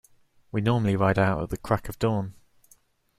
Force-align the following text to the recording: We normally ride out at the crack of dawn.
We 0.51 0.61
normally 0.61 0.95
ride 0.95 1.19
out 1.19 1.43
at 1.43 1.49
the 1.51 1.57
crack 1.59 1.87
of 1.87 1.99
dawn. 1.99 2.33